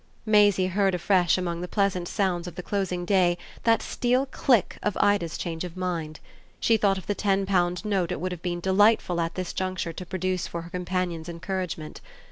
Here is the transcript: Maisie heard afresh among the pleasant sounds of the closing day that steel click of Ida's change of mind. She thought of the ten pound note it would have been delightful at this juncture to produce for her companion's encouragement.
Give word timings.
Maisie 0.25 0.65
heard 0.65 0.95
afresh 0.95 1.37
among 1.37 1.61
the 1.61 1.67
pleasant 1.67 2.07
sounds 2.07 2.47
of 2.47 2.55
the 2.55 2.63
closing 2.63 3.05
day 3.05 3.37
that 3.65 3.83
steel 3.83 4.25
click 4.25 4.79
of 4.81 4.97
Ida's 4.99 5.37
change 5.37 5.63
of 5.63 5.77
mind. 5.77 6.19
She 6.59 6.75
thought 6.75 6.97
of 6.97 7.05
the 7.05 7.13
ten 7.13 7.45
pound 7.45 7.85
note 7.85 8.11
it 8.11 8.19
would 8.19 8.31
have 8.31 8.41
been 8.41 8.61
delightful 8.61 9.21
at 9.21 9.35
this 9.35 9.53
juncture 9.53 9.93
to 9.93 10.03
produce 10.07 10.47
for 10.47 10.63
her 10.63 10.71
companion's 10.71 11.29
encouragement. 11.29 12.01